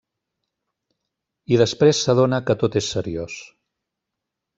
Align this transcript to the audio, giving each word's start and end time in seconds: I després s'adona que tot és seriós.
I 1.55 1.59
després 1.63 1.99
s'adona 2.07 2.39
que 2.47 2.55
tot 2.65 2.79
és 2.81 2.89
seriós. 2.95 3.37